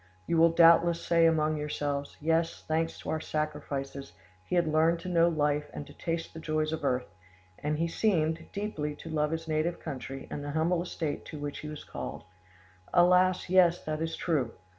You 0.25 0.37
will 0.39 0.49
doubtless 0.49 1.05
say 1.05 1.27
among 1.27 1.57
yourselves, 1.57 2.17
'Yes, 2.19 2.63
thanks 2.67 2.97
to 2.97 3.11
our 3.11 3.19
sacrifices, 3.19 4.13
he 4.43 4.55
had 4.55 4.65
learned 4.67 4.99
to 5.01 5.09
know 5.09 5.29
life 5.29 5.69
and 5.75 5.85
to 5.85 5.93
taste 5.93 6.33
the 6.33 6.39
joys 6.39 6.73
of 6.73 6.83
earth, 6.83 7.13
and 7.59 7.77
he 7.77 7.87
seemed: 7.87 8.47
deeply 8.51 8.95
to 8.95 9.11
love 9.11 9.29
his 9.29 9.47
native 9.47 9.79
country 9.79 10.27
and 10.31 10.43
the 10.43 10.53
humble 10.53 10.81
estate 10.81 11.23
to 11.25 11.37
which 11.39 11.59
he 11.59 11.67
was 11.67 11.83
called'. 11.83 12.23
Alas, 12.91 13.47
yes, 13.47 13.83
that 13.85 14.01
is 14.01 14.15
true! 14.15 14.53